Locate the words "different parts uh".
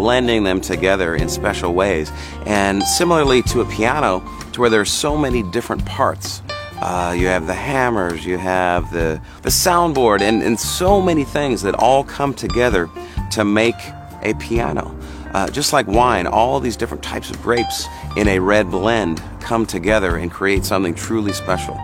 5.42-7.14